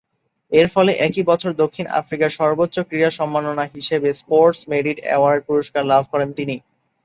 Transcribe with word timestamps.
এরফলে 0.51 0.91
একই 1.07 1.23
বছর 1.23 1.51
দক্ষিণ 1.61 1.85
আফ্রিকার 1.99 2.31
সর্বোচ্চ 2.39 2.75
ক্রীড়া 2.87 3.11
সম্মাননা 3.19 3.65
হিসেবে 3.75 4.09
স্পোর্টস 4.19 4.59
মেরিট 4.71 4.97
অ্যাওয়ার্ড 5.03 5.41
পুরস্কার 5.47 5.83
লাভ 5.91 6.03
করেন 6.11 6.29
তিনি। 6.37 6.55